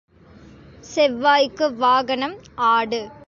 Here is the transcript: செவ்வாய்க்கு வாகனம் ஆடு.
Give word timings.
செவ்வாய்க்கு 0.95 1.75
வாகனம் 1.75 2.37
ஆடு. 2.55 3.01